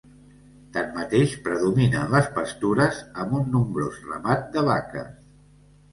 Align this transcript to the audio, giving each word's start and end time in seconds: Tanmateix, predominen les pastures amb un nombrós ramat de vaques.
Tanmateix, 0.77 1.35
predominen 1.49 2.15
les 2.17 2.31
pastures 2.37 3.03
amb 3.25 3.37
un 3.41 3.47
nombrós 3.57 4.03
ramat 4.11 4.51
de 4.57 4.65
vaques. 4.73 5.13